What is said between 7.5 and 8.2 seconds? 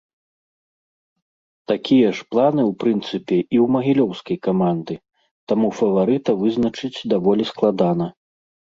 складана.